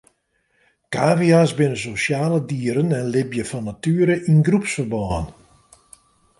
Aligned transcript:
Kavia's 0.93 1.51
binne 1.57 1.79
sosjale 1.83 2.39
dieren 2.49 2.89
en 2.99 3.07
libje 3.13 3.43
fan 3.49 3.65
natuere 3.69 4.15
yn 4.29 4.39
groepsferbân. 4.47 5.25